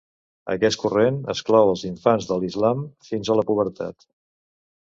Aquest 0.53 0.79
corrent 0.83 1.19
exclou 1.33 1.69
els 1.73 1.85
infants 1.89 2.31
de 2.31 2.39
l'islam 2.45 2.83
fins 3.11 3.33
a 3.35 3.39
la 3.41 3.47
pubertat. 3.51 4.09